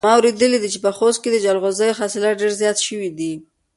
ما 0.05 0.11
اورېدلي 0.17 0.57
دي 0.63 0.69
چې 0.73 0.79
په 0.85 0.91
خوست 0.97 1.19
کې 1.21 1.29
د 1.31 1.37
جلغوزیو 1.45 1.97
حاصلات 1.99 2.33
ډېر 2.41 2.51
زیات 2.61 2.77
شوي 2.87 3.09
دي. 3.17 3.33